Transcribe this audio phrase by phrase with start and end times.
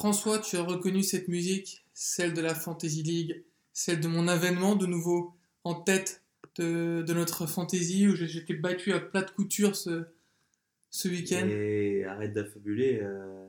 [0.00, 3.44] François, tu as reconnu cette musique, celle de la Fantasy League,
[3.74, 5.34] celle de mon avènement de nouveau
[5.64, 6.22] en tête
[6.56, 10.04] de, de notre Fantasy où été battu à plat de couture ce,
[10.88, 11.46] ce week-end.
[11.46, 13.00] Et arrête d'affabuler.
[13.02, 13.44] euh,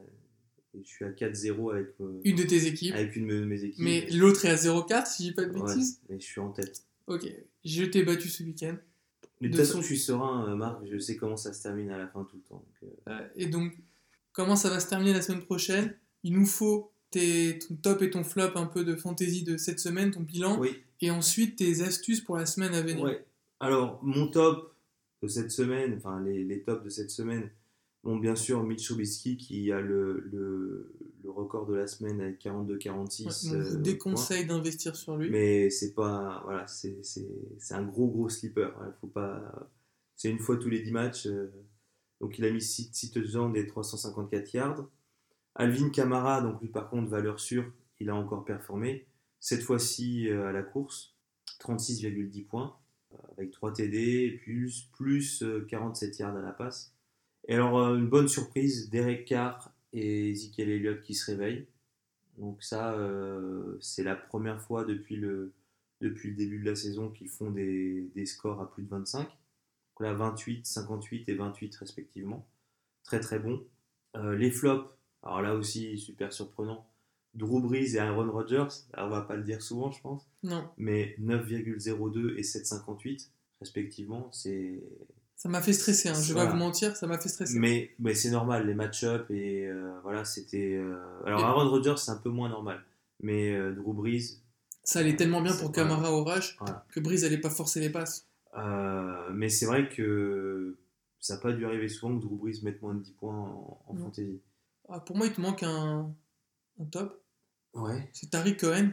[0.75, 2.95] je suis à 4-0 avec, euh, Une de tes équipes.
[2.95, 3.79] avec une de mes équipes.
[3.85, 6.01] Mais l'autre est à 0,4 si je dis pas de Ouais, bêtises.
[6.09, 6.83] mais je suis en tête.
[7.07, 7.25] Ok,
[7.63, 8.75] je t'ai battu ce week-end.
[9.39, 10.81] Mais de toute façon, je suis serein, euh, Marc.
[10.85, 12.63] Je sais comment ça se termine à la fin tout le temps.
[12.81, 13.71] donc, Euh, et donc,
[14.33, 15.95] comment ça va se terminer la semaine prochaine?
[16.23, 19.79] Il nous faut tes, ton top et ton flop un peu de fantasy de cette
[19.79, 20.75] semaine, ton bilan, Oui.
[21.01, 23.03] et ensuite tes astuces pour la semaine à venir.
[23.03, 23.25] Ouais.
[23.59, 24.75] Alors, mon top
[25.21, 27.49] de cette semaine, enfin les, les tops de cette semaine,
[28.03, 30.93] bon, bien sûr, Mitch Trubisky qui a le, le,
[31.23, 33.25] le record de la semaine avec 42-46.
[33.25, 33.81] Ouais, on euh, vous points.
[33.81, 35.29] déconseille d'investir sur lui.
[35.29, 36.41] Mais c'est pas.
[36.45, 36.95] Voilà, c'est
[37.71, 38.73] un gros, gros sleeper.
[38.87, 39.69] Il faut pas.
[40.15, 41.27] C'est une fois tous les 10 matchs.
[41.27, 41.51] euh,
[42.19, 44.87] donc, il a mis 6 touchdowns et 354 yards.
[45.55, 49.07] Alvin Kamara, donc lui, par contre, valeur sûre, il a encore performé.
[49.39, 51.15] Cette fois-ci euh, à la course,
[51.59, 52.75] 36,10 points,
[53.13, 56.93] euh, avec 3 TD, plus, plus euh, 47 yards à la passe.
[57.47, 61.67] Et alors, euh, une bonne surprise, Derek Carr et Ezekiel Elliott qui se réveillent.
[62.37, 65.53] Donc ça, euh, c'est la première fois depuis le,
[65.99, 69.23] début de la saison qu'ils font des, scores à plus de 25.
[69.23, 69.29] Donc
[69.99, 72.47] là, 28, 58 et 28 respectivement.
[73.03, 73.63] Très très bon.
[74.15, 74.89] Euh, les flops,
[75.23, 76.85] alors là aussi, super surprenant.
[77.33, 81.15] Drew Brees et Aaron Rodgers, on va pas le dire souvent, je pense, Non, mais
[81.19, 83.29] 9,02 et 7,58
[83.61, 84.83] respectivement, c'est
[85.37, 86.49] ça m'a fait stresser, hein, je vais Voilà.
[86.49, 87.57] pas vous mentir, ça m'a fait stresser.
[87.57, 90.75] mais, mais c'est normal, les match-up et euh, voilà, c'était.
[90.75, 92.83] euh, Alors Et- Aaron Rodgers, c'est un peu moins normal,
[93.21, 94.39] mais euh, Drew Brees,
[94.83, 96.85] Ça allait tellement bien pour Camara Voilà.
[96.91, 98.27] que Breeze allait pas forcer les passes.
[99.33, 100.77] Mais c'est vrai que
[101.19, 103.79] ça n'a pas dû arriver souvent que Drew Brees mette moins de 10 points en,
[103.87, 104.41] en fantasy.
[104.91, 106.13] Ah, pour moi, il te manque un,
[106.79, 107.21] un top.
[107.73, 108.09] Ouais.
[108.13, 108.91] C'est Tariq Cohen,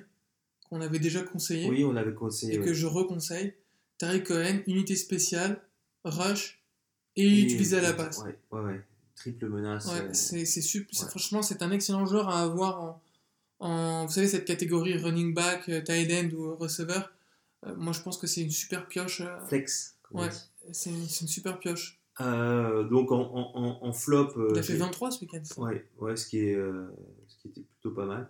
[0.69, 2.55] qu'on avait déjà conseillé Oui, on avait conseillé.
[2.55, 3.55] et que je reconseille.
[3.99, 5.61] Tariq Cohen, unité spéciale,
[6.05, 6.63] rush
[7.17, 8.19] et, Et- utilisé à la passe.
[8.19, 8.81] Ouais, ouais, ouais.
[9.17, 9.87] Triple menace.
[9.87, 11.11] Ouais, euh, c'est c'est sup- c'est- ouais.
[11.11, 13.03] Franchement, c'est un excellent joueur à avoir en,
[13.59, 17.11] en- vous savez, cette catégorie running back, euh, tight end ou receveur.
[17.67, 19.23] Euh, moi, je pense que c'est une super pioche.
[19.23, 19.97] euh, flex.
[20.13, 20.29] Ouais.
[20.29, 20.37] dit.
[20.73, 21.98] c'est une, c'est une super pioche.
[22.21, 24.31] Euh, donc en, en, en- en flop.
[24.37, 25.43] euh, Il a fait j'ai- 23 ce week-end.
[25.59, 26.87] Ouais, ouais ce, qui est, euh,
[27.29, 28.29] ce qui était plutôt pas mal.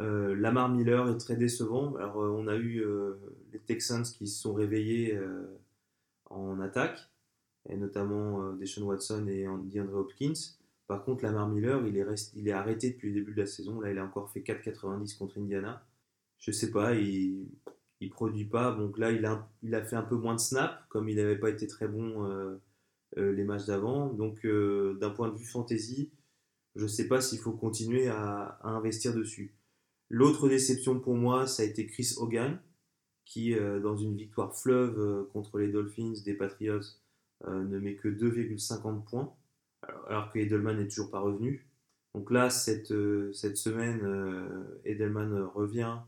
[0.00, 1.94] Euh, Lamar Miller est très décevant.
[1.96, 2.82] Alors, on a eu
[3.52, 5.18] les Texans qui se sont réveillés
[6.30, 7.10] en attaque,
[7.68, 10.32] et notamment Deshaun Watson et DeAndre Hopkins.
[10.86, 13.80] Par contre, Lamar Miller, il est, il est arrêté depuis le début de la saison.
[13.80, 15.84] Là, il a encore fait 4,90 contre Indiana.
[16.38, 17.46] Je sais pas, il
[18.00, 18.72] il produit pas.
[18.72, 21.38] Donc là, il a, il a fait un peu moins de snaps, comme il n'avait
[21.38, 22.24] pas été très bon
[23.16, 24.12] les matchs d'avant.
[24.12, 26.10] Donc, euh, d'un point de vue fantasy,
[26.74, 29.54] je ne sais pas s'il faut continuer à, investir dessus.
[30.08, 32.60] L'autre déception pour moi, ça a été Chris Hogan,
[33.24, 36.80] qui, euh, dans une victoire fleuve euh, contre les Dolphins des Patriots,
[37.46, 39.34] euh, ne met que 2,50 points,
[40.08, 41.66] alors, que Edelman n'est toujours pas revenu.
[42.14, 45.98] Donc là, cette, euh, semaine, euh, Edelman euh, revient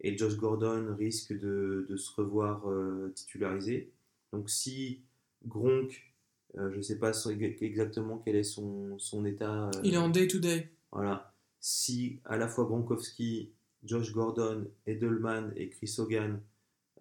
[0.00, 3.92] et Josh Gordon risque de, de se revoir euh, titularisé.
[4.32, 5.02] Donc si
[5.46, 6.11] Gronk,
[6.58, 7.12] euh, je ne sais pas
[7.60, 9.68] exactement quel est son, son état.
[9.68, 10.68] euh, Il est en day-to-day.
[10.90, 11.34] voilà.
[11.60, 13.50] Si à la fois Gronkowski,
[13.84, 16.40] Josh Gordon, Edelman et Chris Hogan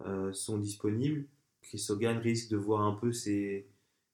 [0.05, 1.25] euh, sont disponibles,
[1.61, 3.67] Chris Hogan risque de voir un peu ses.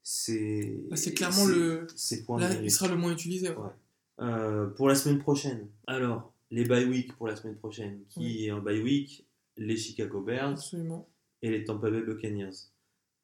[0.04, 3.50] ses Bah, c'est clairement ses- le- ses points Là, il sera le moins utilisé.
[3.50, 3.56] ouais.
[4.20, 4.68] Ouais.
[4.76, 5.68] Pour la semaine prochaine.
[5.86, 8.00] Alors, les bye week pour la semaine prochaine.
[8.10, 8.46] Qui Oui.
[8.46, 9.26] est en bye week?
[9.58, 11.08] Les Chicago Bears Absolument.
[11.42, 12.52] et les Tampa Bay Buccaneers.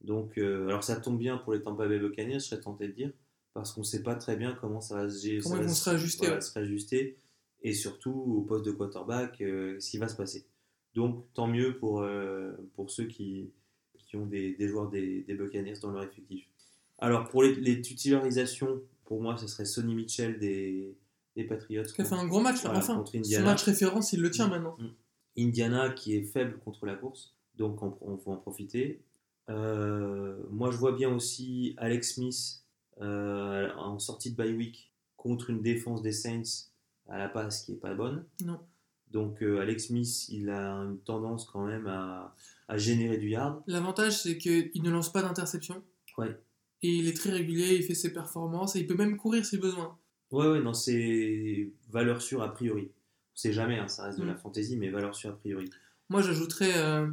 [0.04, 2.94] Donc, euh, alors ça tombe bien pour les Tampa Bay Buccaneers, je serais tenté de
[2.94, 3.12] dire,
[3.54, 5.42] parce qu'on ne sait pas très bien comment ça va se gérer.
[5.42, 6.42] Comment ça va se réajuster, voilà, ouais.
[6.42, 7.18] se réajuster,
[7.62, 10.46] et surtout au poste de quarterback, euh, ce qui va se passer.
[10.94, 13.52] Donc, tant mieux pour, euh, pour ceux qui,
[13.98, 16.46] qui ont des, des joueurs des, des Buccaneers dans leur effectif.
[17.00, 20.98] Alors, pour les, les titularisations, pour moi, ce serait Sonny Mitchell des,
[21.36, 21.84] des Patriots.
[21.84, 22.98] Qui a fait un gros match là, Voilà, enfin.
[22.98, 23.46] contre Son Indiana.
[23.46, 24.78] match référence, il le tient maintenant.
[25.38, 29.02] Indiana qui est faible contre la course, donc on, on faut en profiter.
[29.50, 32.64] Euh, moi, je vois bien aussi Alex Smith
[33.02, 36.70] euh, en sortie de bye week contre une défense des Saints
[37.10, 38.26] à la passe qui est pas bonne.
[38.44, 38.60] Non.
[39.12, 42.36] Donc euh, Alex Smith, il a une tendance quand même à,
[42.68, 43.62] à générer du yard.
[43.68, 45.84] L'avantage, c'est qu'il ne lance pas d'interception.
[46.18, 46.36] Ouais.
[46.82, 49.58] Et il est très régulier, il fait ses performances et il peut même courir si
[49.58, 49.98] besoin.
[50.32, 52.90] Ouais, ouais, non, c'est valeur sûre a priori.
[53.34, 54.28] On sait jamais, hein, ça reste de Mm.
[54.30, 55.70] la fantaisie, mais valeur sûre a priori.
[56.10, 57.08] Moi, j'ajouterais euh,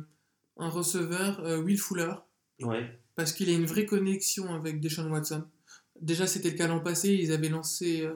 [0.61, 2.13] un receveur, euh, Will Fuller,
[2.63, 5.45] Ouais, parce qu'il a une vraie connexion avec Deshaun Watson.
[6.01, 8.15] Déjà, c'était le cas l'an passé, ils avaient lancé euh,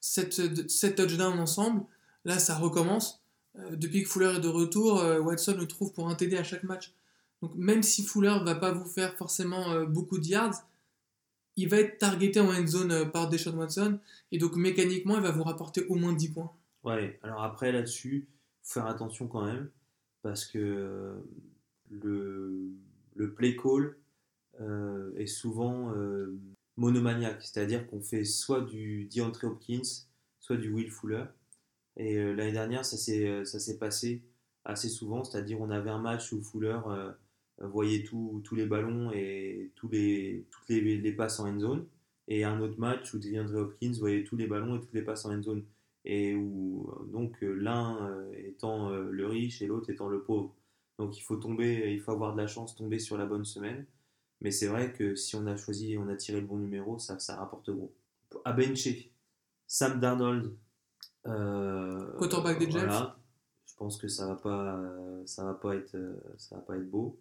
[0.00, 1.84] 7, 7 touchdowns ensemble.
[2.24, 3.22] Là, ça recommence.
[3.56, 6.64] Euh, depuis que Fuller est de retour, Watson le trouve pour un TD à chaque
[6.64, 6.92] match.
[7.40, 10.66] Donc même si Fuller va pas vous faire forcément beaucoup de yards,
[11.56, 14.00] il va être targeté en end zone par Deshaun Watson.
[14.32, 16.52] Et donc mécaniquement, il va vous rapporter au moins 10 points.
[16.82, 18.26] Ouais, alors après là-dessus,
[18.62, 19.70] faut faire attention quand même.
[20.22, 21.22] Parce que
[22.02, 22.70] le,
[23.14, 23.96] le play call
[25.16, 25.92] est souvent
[26.76, 27.42] monomaniaque.
[27.42, 30.06] C'est-à-dire qu'on fait soit du DeAndre Hopkins,
[30.40, 31.24] soit du Will Fuller.
[31.96, 34.22] Et euh, l'année dernière, ça s'est, euh, passé
[34.64, 37.12] assez souvent, c'est-à-dire on avait un match où Fuller euh,
[37.60, 41.86] voyait tous les ballons et tous les, toutes les, les, passes en end zone,
[42.28, 45.24] et un autre match où DeAndre Hopkins voyait tous les ballons et toutes les passes
[45.26, 45.64] en end zone,
[46.04, 50.54] et où donc l'un étant le riche et l'autre étant le pauvre.
[50.98, 53.84] Donc il faut tomber, il faut avoir de la chance, tomber sur la bonne semaine.
[54.40, 57.18] Mais c'est vrai que si on a choisi, on a tiré le bon numéro, ça,
[57.18, 57.92] ça rapporte gros.
[58.44, 59.12] À bencher,
[59.66, 60.52] Sam Darnold,
[61.26, 62.88] euh, Quarterback des Jets.
[63.66, 64.80] Je pense que ça va pas,
[65.26, 65.96] ça va pas être,
[66.36, 67.18] ça va pas être beau.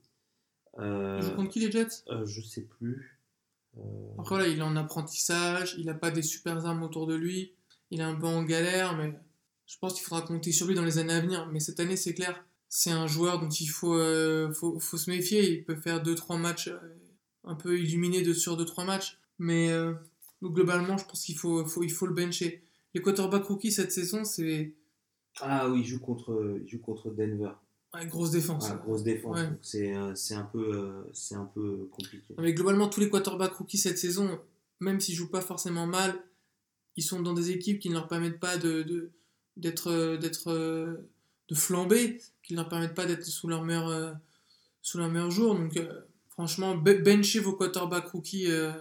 [0.79, 2.03] Euh, joue contre qui les Jets?
[2.09, 3.19] euh, Je sais plus.
[3.77, 3.81] Euh,
[4.19, 7.53] Après là, il est en apprentissage, il a pas des super armes autour de lui,
[7.89, 9.19] il est un peu en galère, mais
[9.65, 11.47] je pense qu'il faudra compter sur lui dans les années à venir.
[11.51, 12.43] Mais cette année, c'est clair,
[12.75, 13.99] c'est un joueur dont il faut,
[14.51, 15.47] faut, faut, se méfier.
[15.47, 16.71] Il peut faire 2-3 matchs
[17.43, 19.69] un peu illuminés de, sur 2-3 matchs, mais
[20.41, 22.63] globalement, je pense qu'il faut, faut, il faut le bencher.
[22.95, 24.73] Les quarterbacks rookies cette saison, c'est.
[25.39, 27.51] Ah oui, il joue contre, il joue contre Denver.
[27.93, 28.71] Ouais, grosse défense.
[28.77, 29.39] grosse défense.
[29.61, 32.33] C'est un, peu, un peu compliqué.
[32.39, 34.39] mais globalement, tous les quarterbacks rookies cette saison,
[34.79, 36.19] même s'ils jouent pas forcément mal,
[36.95, 39.11] ils sont dans des équipes qui ne leur permettent pas de,
[39.57, 41.05] d'être, d'être,
[41.49, 44.17] de flamber, qui ne leur permettent pas d'être sous leur meilleur,
[44.81, 45.55] sous leur meilleur jour.
[45.55, 48.71] Donc, euh, franchement, bencher vos quarterbacks rookies euh,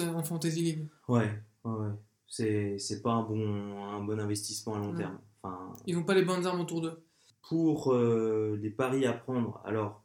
[0.00, 0.88] en fantasy league.
[1.08, 1.30] Ouais,
[1.64, 1.90] ouais
[2.26, 5.18] c'est pas un bon, un bon investissement à long terme.
[5.42, 7.02] Enfin, Ils n'ont pas les bonnes armes autour d'eux.
[7.48, 10.02] Pour euh, les paris à prendre, alors,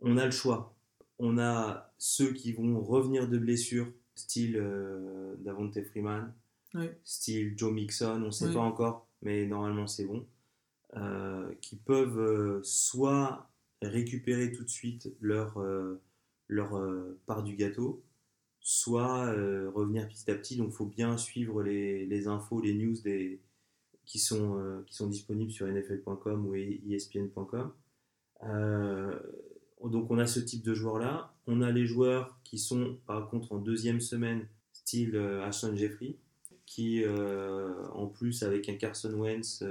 [0.00, 0.74] on a le choix.
[1.18, 6.32] On a ceux qui vont revenir de blessure, style euh, Davante Freeman,
[7.04, 10.26] style Joe Mixon, on ne sait pas encore, mais normalement c'est bon,
[10.96, 13.50] euh, qui peuvent soit
[13.80, 15.58] récupérer tout de suite leur,
[16.48, 16.80] leur
[17.26, 18.02] part du gâteau,
[18.62, 20.56] soit euh, revenir petit à petit.
[20.56, 23.40] Donc il faut bien suivre les, les, infos, les news des,
[24.06, 27.72] qui, sont, euh, qui sont disponibles sur nfl.com ou espn.com.
[28.44, 29.18] Euh,
[29.84, 31.34] donc on a ce type de joueurs-là.
[31.46, 36.16] On a les joueurs qui sont par contre en deuxième semaine, style Ashton Jeffrey,
[36.66, 37.04] qui
[37.92, 39.62] en plus avec un Carson Wentz...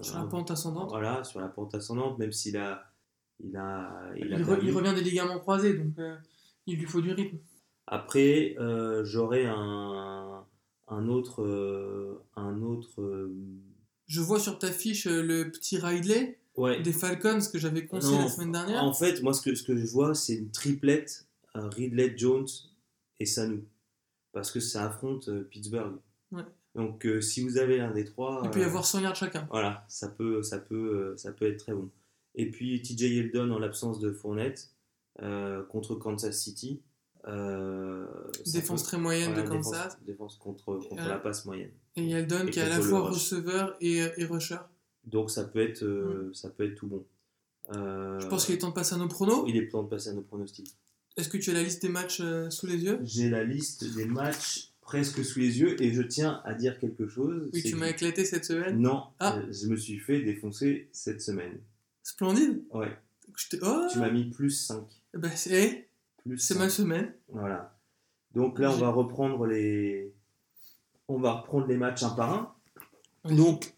[0.00, 0.90] sur la pente ascendante.
[0.90, 2.84] Voilà, sur la pente ascendante, même s'il a...
[3.44, 4.26] Il, a, il,
[4.62, 5.94] il revient des ligaments croisés, donc
[6.66, 7.38] il lui faut du rythme.
[7.86, 10.46] Après, euh, j'aurais un,
[10.88, 11.42] un, autre.
[11.42, 13.34] Euh, un autre euh,
[14.06, 16.38] Je vois sur ta fiche le petit Ridley
[16.84, 18.84] des Falcons que j'avais conseillé la semaine dernière.
[18.84, 22.46] En fait, moi, ce que, ce que je vois, c'est une triplette Ridley, Jones
[23.18, 23.64] et Sanu.
[24.32, 25.96] Parce que ça affronte Pittsburgh.
[26.74, 28.40] Donc, si vous avez l'un des trois.
[28.44, 29.46] Il peut y avoir 100 yards chacun.
[29.50, 31.90] Voilà, ça peut, ça, peut, ça peut être très bon.
[32.34, 34.70] Et puis, TJ Yeldon en l'absence de Fournette
[35.68, 36.80] contre Kansas City.
[37.28, 38.06] Euh,
[38.52, 39.96] défense très moyenne de Kansas.
[40.04, 41.70] Défense, contre, contre la passe moyenne.
[41.96, 44.58] Et Yeldon qui est à la fois receveur et, et, rusher.
[45.04, 46.34] Donc ça peut être, euh, mm.
[46.34, 47.04] ça peut être tout bon.
[47.74, 49.44] Euh, Je pense qu'il est temps de passer à nos pronos.
[49.46, 50.74] Il est temps de passer à nos pronostics.
[51.16, 52.98] Est-ce que tu as la liste des matchs sous les yeux?
[53.02, 57.08] J'ai la liste des matchs presque sous les yeux et je tiens à dire quelque
[57.08, 57.48] chose.
[57.52, 58.78] Oui, tu m'as éclaté cette semaine?
[58.78, 59.40] Non, ah.
[59.50, 61.58] je me suis fait défoncer cette semaine.
[62.02, 62.96] Splendide Ouais.
[63.62, 64.84] Oh tu m'as mis plus 5.
[65.14, 65.88] Bah, c'est
[66.36, 67.12] c'est ma semaine.
[67.28, 67.76] Voilà.
[68.34, 70.12] Donc là, on va reprendre les,
[71.08, 73.34] on va reprendre les matchs un par un.
[73.34, 73.74] Donc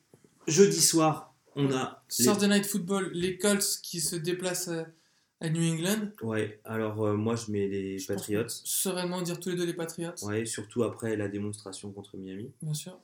[0.46, 4.70] jeudi soir, on a Saturday Night Football, les Colts qui se déplacent
[5.44, 6.08] à, New England.
[6.22, 6.60] Ouais.
[6.64, 8.48] Alors euh, moi, je mets les Patriots.
[8.48, 10.14] Sereinement dire tous les deux les Patriots.
[10.22, 10.46] Ouais.
[10.46, 12.52] Surtout après la démonstration contre Miami.
[12.62, 12.98] Bien sûr.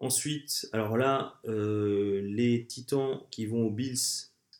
[0.00, 3.98] Ensuite, alors là, euh, les Titans qui vont aux Bills.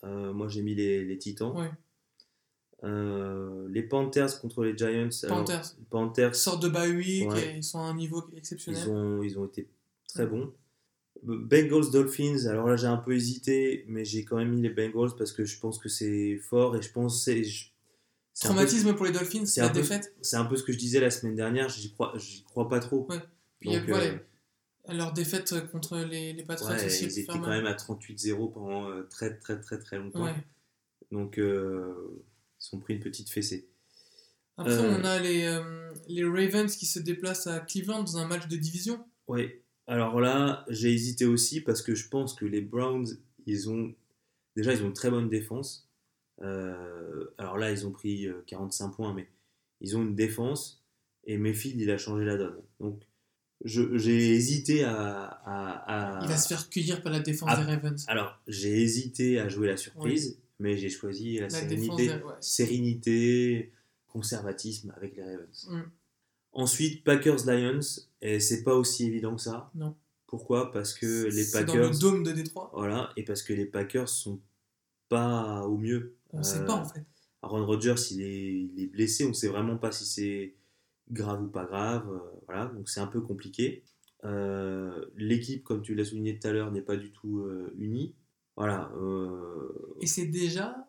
[0.05, 1.57] Euh, moi, j'ai mis les, les Titans.
[1.57, 1.71] Ouais.
[2.85, 5.09] Euh, les Panthers contre les Giants.
[5.29, 5.77] Panthers.
[5.89, 6.35] Panthers.
[6.35, 8.83] Sortent de bye week ils sont à un niveau exceptionnel.
[8.83, 9.69] Ils ont, ils ont été
[10.09, 10.53] très bons.
[11.23, 15.17] Bengals Dolphins, alors là j'ai un peu hésité, mais j'ai quand même mis les Bengals
[15.19, 17.43] parce que je pense que c'est fort et je pense c'est.
[18.40, 20.14] Traumatisme pour les Dolphins, c'est la défaite.
[20.23, 22.14] C'est un peu ce que je disais la semaine dernière, j'y crois,
[22.47, 23.07] crois pas trop.
[23.11, 23.19] Ouais.
[23.59, 24.17] Puis Donc, euh,
[24.88, 27.05] leur défaite contre les, les Patriots aussi.
[27.05, 30.33] Ils étaient quand même à 38-0 pendant euh, très très très très longtemps.
[31.11, 31.45] Donc ils
[32.73, 33.69] ont pris une petite fessée.
[34.61, 38.26] Après, on euh, a les, euh, les, Ravens qui se déplacent à Cleveland dans un
[38.26, 39.02] match de division.
[39.26, 39.52] Oui.
[39.90, 43.09] Alors là, j'ai hésité aussi parce que je pense que les Browns,
[43.47, 43.92] ils ont
[44.56, 45.88] déjà ils ont une très bonne défense.
[46.42, 49.26] Euh, alors là, ils ont pris euh, 45 points, mais
[49.80, 50.82] ils ont une défense
[51.25, 52.61] et Mayfield, il a changé la donne.
[52.78, 53.02] Donc
[53.64, 57.56] j'ai hésité à, à- à- Il va se faire cueillir par la défense Ah.
[57.62, 58.04] des Ravens.
[58.09, 62.35] Alors j'ai hésité à jouer la surprise, mais j'ai choisi la, sérénité, des- ouais.
[62.40, 63.73] sérénité,
[64.06, 65.68] conservatisme avec les Ravens.
[65.68, 65.80] Mm.
[66.52, 67.80] Ensuite, Packers-Lions,
[68.23, 69.71] et c'est pas aussi évident que ça.
[69.75, 69.95] Non.
[70.26, 70.71] Pourquoi?
[70.73, 71.90] Parce que les C'est dans Packers.
[71.92, 72.71] le dôme de Détroit.
[72.75, 74.40] Voilà, et parce que les Packers sont
[75.09, 76.16] pas au mieux.
[76.33, 77.04] On ne sait Euh, pas en fait.
[77.42, 80.54] Aaron Rodgers, il est, il est blessé, on sait vraiment pas si c'est
[81.11, 82.09] grave ou pas grave.
[82.12, 83.83] euh, voilà, donc c'est un peu compliqué.
[84.25, 88.14] Euh, L'équipe, comme tu l'as souligné tout à l'heure, n'est pas du tout euh, unie.
[88.57, 88.90] Voilà.
[88.97, 90.87] euh, Et c'est déjà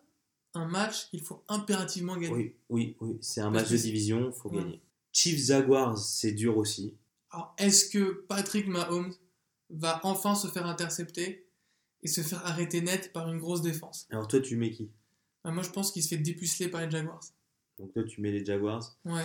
[0.54, 2.34] un match qu'il faut impérativement gagner.
[2.34, 4.58] oui, oui, oui, c'est un Parce match de division, faut Ouais.
[4.58, 4.82] gagner.
[5.12, 6.96] Chiefs Jaguars, c'est dur aussi.
[7.30, 9.12] Alors, est-ce que Patrick Mahomes
[9.70, 11.46] va enfin se faire intercepter
[12.02, 14.06] et se faire arrêter net par une grosse défense?
[14.10, 14.90] Alors toi, tu mets qui?
[15.44, 17.22] Bah, Moi, je pense qu'il se fait dépuceler par les Jaguars.
[17.78, 18.96] Donc toi, tu mets les Jaguars.
[19.04, 19.24] Ouais.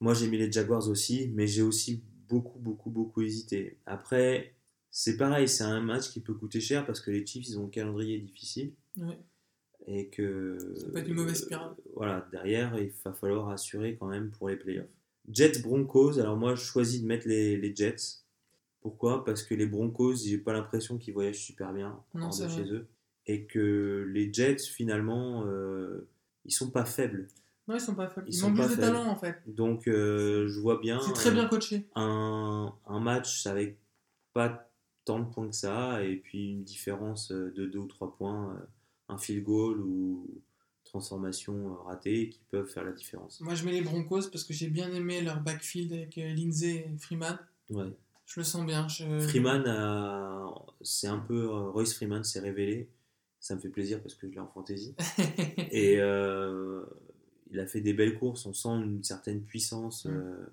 [0.00, 3.78] Moi, j'ai mis les Jaguars aussi, mais j'ai aussi beaucoup, beaucoup, beaucoup hésité.
[3.86, 4.54] Après,
[4.90, 7.66] c'est pareil, c'est un match qui peut coûter cher parce que les Chiefs, ils ont
[7.66, 9.18] un calendrier difficile Ouais.
[9.86, 10.58] et que.
[10.78, 11.70] Ça peut être une mauvaise spirale.
[11.78, 14.86] euh, voilà, derrière, il va falloir assurer quand même pour les playoffs.
[15.32, 18.22] Jets Broncos, alors moi, je choisis de mettre les, les Jets.
[18.80, 19.24] Pourquoi?
[19.24, 22.86] Parce que les Broncos, j'ai pas l'impression qu'ils voyagent super bien Non, de chez eux.
[23.26, 26.08] Et que les Jets, finalement, euh,
[26.44, 27.28] ils sont pas faibles.
[27.68, 28.26] Non, ils sont pas faibles.
[28.28, 28.80] Ils Ils, pas juste de faibles.
[28.80, 29.36] talent en fait.
[29.46, 31.00] Donc, euh, je vois bien.
[31.00, 31.86] C'est très euh, bien coaché.
[31.94, 33.78] un, un match avec
[34.32, 34.68] pas
[35.04, 38.54] tant de points que ça, et puis une différence euh, de 2 ou 3 points,
[38.56, 38.66] euh,
[39.08, 40.26] un field goal ou
[40.92, 43.40] transformation euh, ratée qui peuvent faire la différence.
[43.40, 46.86] Moi, je mets les Broncos parce que j'ai bien aimé leur backfield avec euh, Lindsay
[46.86, 47.38] et Freeman.
[47.70, 47.90] Ouais.
[48.26, 48.86] Je le sens bien.
[48.88, 49.18] Je...
[49.20, 49.64] Freeman,
[50.82, 51.44] c'est un peu.
[51.44, 52.88] euh, Royce Freeman s'est révélé.
[53.40, 54.94] Ça me fait plaisir parce que je l'ai en fantasy.
[55.72, 56.84] Et euh,
[57.50, 60.04] il a fait des belles courses, on sent une certaine puissance.
[60.04, 60.46] Mm.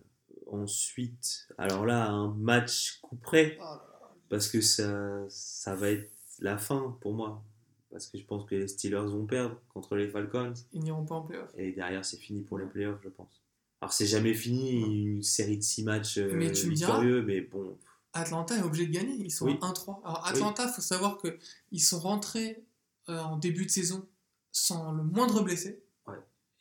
[0.48, 3.58] ensuite, alors là, un match coup près.
[3.60, 4.10] Oh là là.
[4.30, 7.44] parce que ça, ça va être la fin pour moi.
[7.92, 10.54] Parce que je pense que les Steelers vont perdre contre les Falcons.
[10.74, 11.50] Ils n'iront pas en playoff.
[11.58, 13.42] Et derrière, c'est fini pour les playoffs, je pense.
[13.82, 17.78] Alors, c'est jamais fini, une série de 6 matchs euh, Mais tu victorieux, mais bon.
[18.14, 19.16] Atlanta est obligé de gagner.
[19.16, 19.58] Ils sont Oui.
[19.62, 20.02] à 1-3.
[20.04, 22.64] Alors, Atlanta, il faut savoir qu'ils sont rentrés
[23.10, 24.06] euh, en début de saison
[24.52, 25.82] sans le moindre blessé.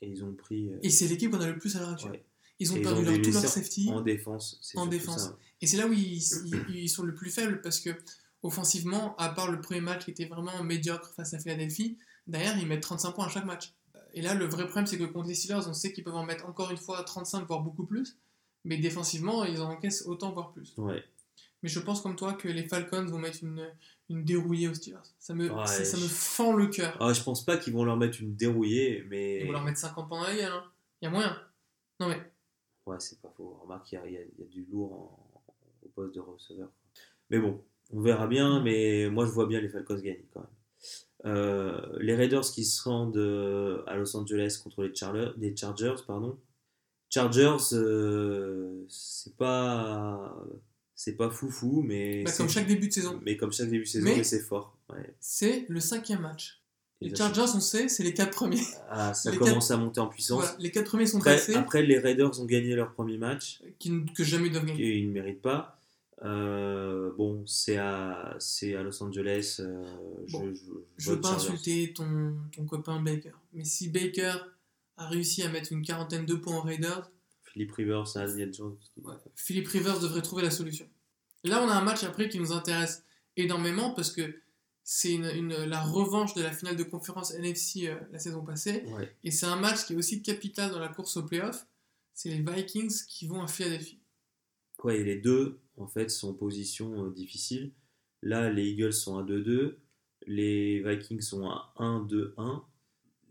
[0.00, 0.68] Et ils ont pris.
[0.70, 2.12] euh, Et c'est l'équipe qu'on a le plus à l'heure actuelle.
[2.12, 2.24] Ouais.
[2.60, 3.90] Ils ont et ils perdu ont leur, tout leur safety.
[3.90, 4.60] en défense.
[4.76, 5.24] en défense.
[5.24, 5.38] ça.
[5.60, 7.90] Et c'est là où ils, ils- ils sont le plus faibles parce que,
[8.42, 12.66] offensivement, à part le premier match qui était vraiment médiocre face à Philadelphie, derrière ils
[12.66, 13.72] mettent 35 points à chaque match.
[14.14, 16.24] Et là, le vrai problème, c'est que contre les Steelers, on sait qu'ils peuvent en
[16.24, 18.16] mettre encore une fois 35, voire beaucoup plus.
[18.64, 20.74] Mais défensivement, ils en encaissent autant, voire plus.
[20.78, 21.04] Ouais.
[21.62, 23.68] Mais je pense comme toi que les Falcons vont mettre une,
[24.08, 24.98] une dérouillée aux Steelers.
[25.18, 26.96] Ça me, Ouais, ça, ça me fend le cœur.
[27.00, 29.40] Ah, je pense pas qu'ils vont leur mettre une dérouillée, mais.
[29.40, 30.52] Ils vont leur mettre 50 points dans la gueule.
[30.52, 30.64] hein.
[31.00, 31.36] Il y a moyen.
[32.00, 32.20] Non mais,
[32.86, 33.58] Ouais, c'est pas faux.
[33.62, 35.42] Remarque, il y y a- il y a du lourd en-
[35.84, 36.70] au poste de receveur.
[37.30, 40.48] Mais bon, on verra bien, mais moi je vois bien les Falcons gagner quand même.
[41.26, 45.96] Euh, les Raiders qui se rendent euh, à Los Angeles contre les, Charler- les Chargers,
[46.06, 46.38] pardon.
[47.10, 50.36] Chargers, euh, c'est pas
[50.94, 53.88] c'est pas foufou, mais bah, comme chaque début de saison, mais comme chaque début de
[53.88, 54.76] saison, Mais- c'est fort.
[54.90, 55.14] Ouais.
[55.20, 56.62] c'est le cinquième match.
[57.00, 58.60] Ils Les Chargers, on sait, c'est les quatre premiers.
[58.90, 60.40] Ah, ça les commence à monter en puissance.
[60.42, 63.62] Voilà, les quatre premiers sont Après, passés, après, les Raiders ont gagné leur premier match.
[63.78, 64.78] qui, que jamais ils doivent gagner.
[64.94, 65.77] qu'ils ne méritent pas.
[66.24, 69.56] Euh, bon, c'est à, c'est à Los Angeles.
[69.60, 69.84] euh,
[70.30, 70.60] Bon, je,
[70.96, 74.34] Je veux pas insulter ton, ton copain Baker, mais si Baker
[74.96, 77.08] a réussi à mettre une quarantaine de points aux Raiders,
[77.44, 78.76] Philippe Rivers, Daniel Jones.
[79.02, 79.14] Ouais.
[79.36, 80.86] Philippe Rivers devrait trouver la solution.
[81.44, 83.04] Là, on a un match après qui nous intéresse
[83.36, 84.40] énormément parce que
[84.84, 88.84] c'est une, une- la revanche de la finale de conférence NFC euh, la saison passée.
[88.88, 89.12] Ouais.
[89.24, 91.66] Et c'est un match qui est aussi capital dans la course au playoff.
[92.14, 94.00] C'est les Vikings qui vont à Philadelphie.
[94.84, 97.72] Ouais, et les deux, en fait, sont en position euh, difficile.
[98.22, 99.78] Là, les Eagles sont à 2-2.
[100.26, 102.64] Les Vikings sont à 1-2-1.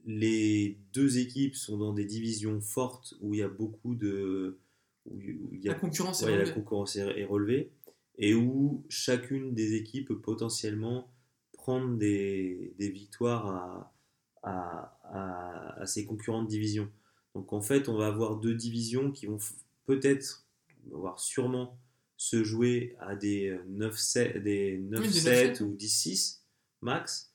[0.06, 4.60] Les deux équipes sont dans des divisions fortes où il y a beaucoup de.
[5.06, 6.54] Où où il y a La concurrence est la relevée.
[6.54, 7.72] concurrence est est relevée
[8.18, 11.14] et où chacune des équipes peut potentiellement
[11.54, 13.94] prendre des, des victoires à,
[14.44, 16.90] à, à- à ses concurrents de division.
[17.36, 19.38] Donc en fait, on va avoir deux divisions qui vont
[19.86, 20.47] peut-être,
[20.92, 21.78] voire sûrement,
[22.16, 25.20] se jouer à des 9-7 des 9-7 Oui, des
[25.54, 25.64] 9-7.
[25.64, 26.40] ou 10-6
[26.82, 27.34] max.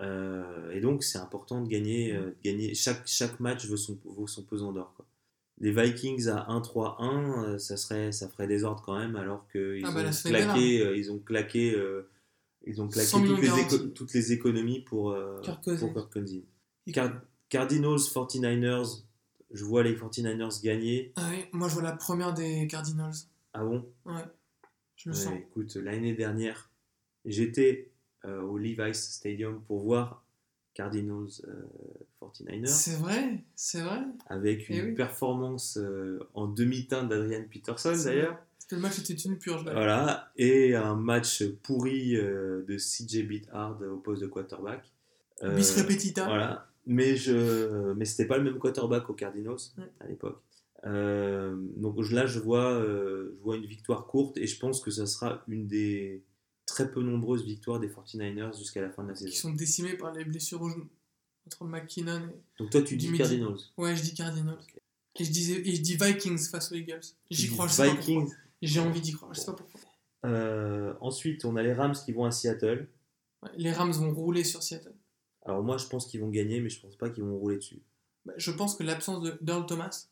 [0.00, 2.74] Euh, et donc c'est important de gagner, euh, de gagner.
[2.74, 4.94] Chaque, chaque match vaut son, vaut son pesant d'or.
[5.60, 9.92] les Vikings à 1-3-1, euh, ça, serait, ça ferait désordre quand même, alors qu'ils Ah
[9.92, 12.08] bah, ont, claqué, euh, ils ont claqué, euh,
[12.66, 15.62] ils ont claqué 100 millions toutes les, éco- toutes les économies pour, pour Kirk
[16.12, 16.40] Cousins.
[16.92, 19.02] Car- Cardinals, 49ers,
[19.54, 21.12] je vois les 49ers gagner.
[21.16, 23.14] Ah oui, moi je vois la première des Cardinals.
[23.54, 23.86] Ah bon?
[24.04, 24.12] Ouais,
[24.96, 25.34] je le Ouais, sens.
[25.38, 26.70] Écoute, l'année dernière,
[27.24, 27.90] j'étais
[28.26, 30.24] euh, au Levi's Stadium pour voir
[30.74, 31.62] Cardinals euh,
[32.20, 34.00] 49ers C'est vrai, c'est vrai.
[34.26, 34.92] avec une Eh oui.
[34.94, 38.36] performance euh, en demi-teinte d'Adrian Peterson d'ailleurs.
[38.56, 39.64] Parce que le match était une purge.
[39.64, 39.72] là.
[39.72, 44.90] Voilà, et un match pourri euh, de CJ Beathard au poste de quarterback.
[45.42, 46.24] Bis repetita.
[46.24, 49.84] Voilà, mais je, mais c'était pas le même quarterback aux Cardinals Ouais.
[50.00, 50.40] à l'époque.
[50.86, 54.90] Euh, donc là, je vois, euh, je vois une victoire courte et je pense que
[54.90, 56.22] ça sera une des
[56.66, 59.48] très peu nombreuses victoires des 49ers jusqu'à la fin de la Qui saison.
[59.48, 60.88] sont décimés par les blessures au genou.
[61.46, 62.42] Entre McKinnon et.
[62.58, 63.18] Donc toi, tu dis midi.
[63.18, 63.58] Cardinals.
[63.76, 64.58] Ouais, je dis Cardinals.
[65.18, 67.00] Et je, disais, et je dis Vikings face aux Eagles.
[67.30, 68.30] J'y crois, je Vikings.
[68.62, 69.80] J'ai envie d'y croire, je sais pas pourquoi.
[70.24, 72.88] Euh, ensuite, on a les Rams qui vont à Seattle.
[73.42, 74.94] Ouais, les Rams vont rouler sur Seattle.
[75.44, 77.80] Alors moi, je pense qu'ils vont gagner, mais je pense pas qu'ils vont rouler dessus.
[78.24, 80.06] Bah, je pense que l'absence de Earl Thomas,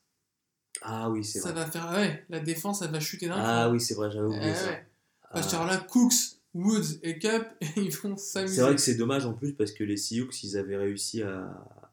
[0.82, 1.64] Ah oui, c'est ça vrai.
[1.64, 1.90] va faire.
[1.92, 4.66] Ouais, la défense, elle va chuter d'un Ah oui, c'est vrai, j'avais oublié Eh ça.
[4.68, 4.86] ouais.
[5.24, 5.28] Ah.
[5.34, 6.12] Parce que alors là, Cooks,
[6.54, 7.46] Woods et Cup,
[7.76, 8.56] ils vont s'amuser.
[8.56, 11.50] C'est vrai que c'est dommage en plus parce que les Sioux, ils avaient réussi à,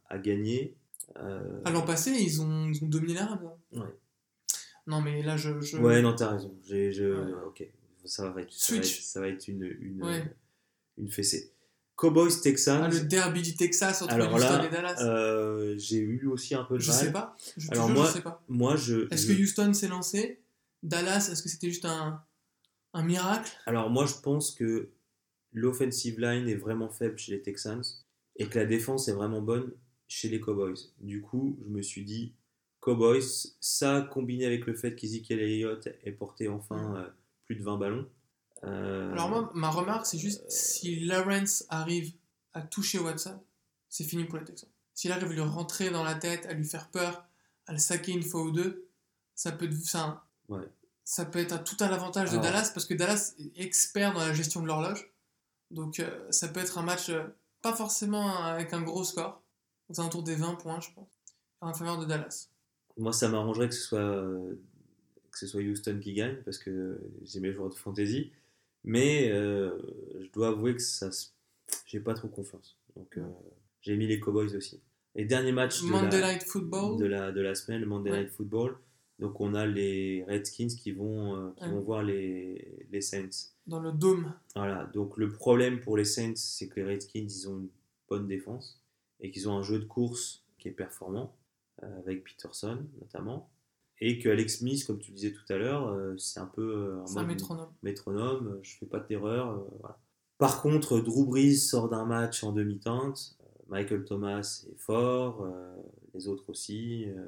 [0.10, 0.76] à gagner.
[1.18, 3.52] Euh, À l'an passé, ils ont, ils ont dominé la Rams.
[3.76, 3.80] hein.
[3.80, 3.96] Ouais.
[4.88, 5.62] Non, mais là, je.
[5.62, 5.78] je...
[5.78, 6.54] Ouais, non, t'as raison.
[6.68, 7.34] J'ai, je, Ouais.
[7.48, 7.64] Ok,
[8.06, 10.24] ça va être, ça va être, ça va être une, une, Ouais.
[10.98, 11.52] une fessée.
[12.00, 12.82] Cowboys Texans.
[12.86, 15.02] Ah, le derby du Texas entre Alors Houston là, et Dallas.
[15.04, 16.98] euh, j'ai eu aussi un peu de je mal.
[17.00, 17.36] sais pas.
[17.58, 18.44] Je Alors jure, moi, je sais pas.
[18.48, 19.14] Moi, je.
[19.14, 20.40] Est-ce je- que Houston s'est lancé?
[20.82, 22.24] Dallas, est-ce que c'était juste un,
[22.94, 23.52] un miracle?
[23.66, 24.90] Alors moi, je pense que
[25.52, 27.84] l'offensive line est vraiment faible chez les Texans
[28.38, 29.72] et que la défense est vraiment bonne
[30.08, 30.80] chez les Cowboys.
[31.02, 32.34] Du coup, je me suis dit,
[32.80, 33.22] Cowboys,
[33.60, 37.08] ça combiné avec le fait qu'Ezekiel Elliott ait porté enfin euh,
[37.46, 38.08] plus de 20 ballons.
[38.64, 42.14] Euh, Alors moi, ma remarque, c'est juste si Lawrence arrive
[42.54, 43.40] à toucher Watson,
[43.90, 44.70] c'est fini pour les Texans.
[44.94, 47.26] S'il arrive à lui rentrer dans la tête, à lui faire peur,
[47.68, 48.88] à le saquer une fois ou deux,
[49.36, 50.68] ça peut, ça, Ouais.
[51.06, 54.14] ça peut être à tout à l'avantage de Alors- Dallas parce que Dallas est expert
[54.14, 55.12] dans la gestion de l'horloge.
[55.72, 57.24] Donc euh, ça peut être un match euh,
[57.62, 59.42] pas forcément avec un gros score,
[59.90, 61.10] aux alentours des 20 points, je pense,
[61.62, 62.50] en faveur de Dallas.
[62.98, 64.32] Moi, ça m'arrangerait que ce soit
[65.32, 68.32] que ce soit Houston qui gagne parce que j'ai mes joueurs de fantasy,
[68.84, 69.78] mais euh,
[70.22, 71.10] je dois avouer que ça,
[71.86, 72.78] j'ai pas trop confiance.
[72.96, 73.28] Donc euh,
[73.82, 74.82] j'ai mis les Cowboys aussi.
[75.16, 78.12] Et dernier match de Monday la, Night Football, de la de la semaine, le Monday
[78.12, 78.20] Ouais.
[78.22, 78.78] Night Football.
[79.20, 81.70] Donc on a les Redskins qui vont euh, qui Ouais.
[81.72, 83.52] vont voir les les Saints.
[83.68, 84.34] dans le dôme.
[84.56, 84.86] Voilà.
[84.94, 87.70] Donc le problème pour les Saints, c'est que les Redskins ils ont une
[88.08, 88.82] bonne défense
[89.20, 91.36] et qu'ils ont un jeu de course qui est performant
[91.82, 93.50] avec Peterson notamment.
[94.02, 97.04] Et que Alex Smith, comme tu disais tout à l'heure, euh, c'est un peu euh,
[97.18, 97.70] un métronome.
[97.84, 99.66] métronome, euh, je fais pas d'erreur.
[99.80, 99.98] voilà.
[100.38, 103.36] Par contre, Drew Brees sort d'un match en demi-teinte.
[103.68, 105.76] Michael Thomas est fort, euh,
[106.14, 107.06] les autres aussi.
[107.10, 107.26] euh,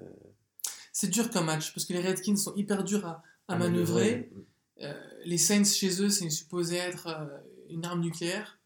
[0.94, 4.32] C'est dur comme match parce que les Redskins sont hyper durs à, à à manœuvrer.
[4.82, 4.94] Euh,
[5.26, 7.08] les Saints chez eux, c'est supposé être
[7.70, 8.60] une arme nucléaire.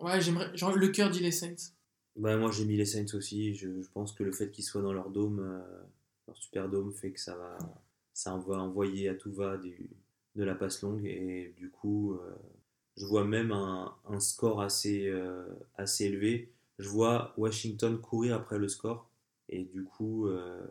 [0.00, 0.50] Ouais, j'aimerais.
[0.52, 1.72] le cœur dit les Saints.
[2.16, 3.54] Bah, moi j'ai mis les Saints aussi.
[3.54, 5.62] Je, je pense que le fait qu'ils soient dans leur dôme,
[6.26, 7.58] leur super dôme, fait que ça va,
[8.12, 12.34] ça envoyer à tout va de la passe longue et du coup, euh,
[12.96, 15.44] je vois même un, score assez, euh,
[15.76, 16.52] assez élevé.
[16.78, 19.08] Je vois Washington courir après le score
[19.48, 20.66] et du coup euh,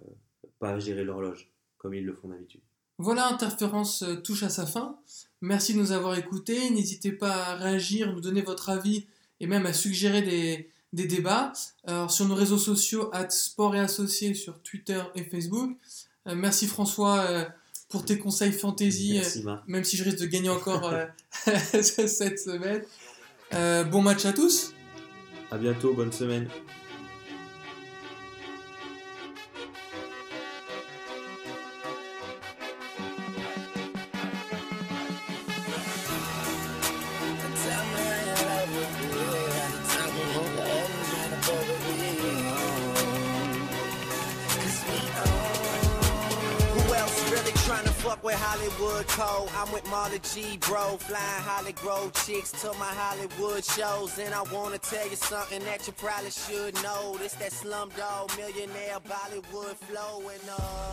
[0.60, 2.62] pas gérer l'horloge comme ils le font d'habitude.
[2.98, 5.00] Voilà, Interférence touche à sa fin.
[5.42, 6.70] Merci de nous avoir écoutés.
[6.70, 9.06] N'hésitez pas à réagir, nous donner votre avis
[9.40, 11.52] et même à suggérer des, des débats.
[11.86, 15.78] Alors, sur nos réseaux sociaux, at Sport et Associés sur Twitter et Facebook.
[16.28, 17.46] Euh, merci François euh,
[17.90, 19.14] pour tes conseils fantasy.
[19.16, 19.64] Merci Marc.
[19.68, 21.06] même si je risque de gagner encore euh,
[21.82, 22.82] cette semaine.
[23.54, 24.74] Euh, bon match à tous.
[25.52, 26.48] À bientôt, bonne semaine.
[48.56, 49.50] Hollywood Code?
[49.58, 50.96] I'm with Marley G, bro.
[50.96, 54.18] Flying Hollywood chicks to my Hollywood shows.
[54.18, 57.18] And I wanna tell you something that you probably should know.
[57.18, 60.30] This that slumdog millionaire Bollywood flow.
[60.30, 60.85] And uh,